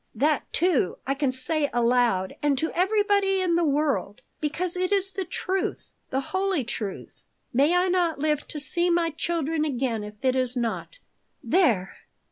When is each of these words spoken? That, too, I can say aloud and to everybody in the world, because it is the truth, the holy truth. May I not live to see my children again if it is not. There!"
That, 0.15 0.51
too, 0.51 0.97
I 1.05 1.13
can 1.13 1.31
say 1.31 1.69
aloud 1.71 2.35
and 2.41 2.57
to 2.57 2.71
everybody 2.71 3.39
in 3.39 3.53
the 3.53 3.63
world, 3.63 4.21
because 4.39 4.75
it 4.75 4.91
is 4.91 5.11
the 5.11 5.25
truth, 5.25 5.93
the 6.09 6.21
holy 6.33 6.63
truth. 6.63 7.23
May 7.53 7.77
I 7.77 7.87
not 7.87 8.17
live 8.17 8.47
to 8.47 8.59
see 8.59 8.89
my 8.89 9.11
children 9.11 9.63
again 9.63 10.03
if 10.03 10.15
it 10.23 10.35
is 10.35 10.55
not. 10.57 10.97
There!" 11.43 11.97